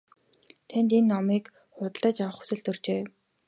[0.69, 1.45] Танд энэ номыг
[1.75, 3.01] худалдаж авах хүсэл төржээ.